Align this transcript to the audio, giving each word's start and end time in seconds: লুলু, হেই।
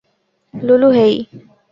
লুলু, 0.53 0.89
হেই। 0.91 1.13